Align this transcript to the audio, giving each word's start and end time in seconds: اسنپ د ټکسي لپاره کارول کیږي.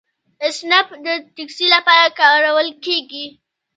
اسنپ 0.47 0.87
د 1.05 1.07
ټکسي 1.35 1.65
لپاره 1.75 2.15
کارول 2.19 2.67
کیږي. 2.85 3.25